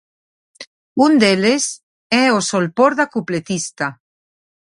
Un 1.05 1.11
deles 1.23 1.63
é 2.23 2.25
O 2.37 2.39
solpor 2.51 2.91
da 2.99 3.09
cupletista. 3.15 3.87